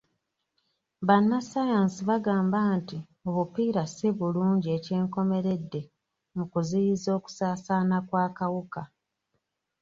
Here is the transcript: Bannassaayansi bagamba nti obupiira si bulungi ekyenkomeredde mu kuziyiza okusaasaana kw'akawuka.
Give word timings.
Bannassaayansi 1.07 1.99
bagamba 2.09 2.57
nti 2.77 2.97
obupiira 3.27 3.81
si 3.95 4.07
bulungi 4.17 4.67
ekyenkomeredde 4.77 5.81
mu 6.35 6.43
kuziyiza 6.51 7.09
okusaasaana 7.17 7.97
kw'akawuka. 8.07 8.81